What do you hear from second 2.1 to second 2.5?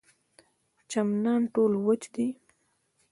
دي.